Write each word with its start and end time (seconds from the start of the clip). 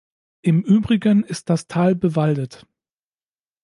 Im 0.41 0.63
Übrigen 0.63 1.23
ist 1.23 1.51
das 1.51 1.67
Tal 1.67 1.93
bewaldet. 1.93 2.65